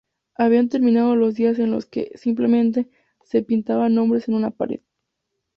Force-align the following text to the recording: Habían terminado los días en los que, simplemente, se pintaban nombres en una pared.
Habían 0.35 0.67
terminado 0.69 1.15
los 1.15 1.35
días 1.35 1.59
en 1.59 1.69
los 1.69 1.85
que, 1.85 2.11
simplemente, 2.15 2.89
se 3.23 3.43
pintaban 3.43 3.93
nombres 3.93 4.27
en 4.27 4.33
una 4.33 4.49
pared. 4.49 4.79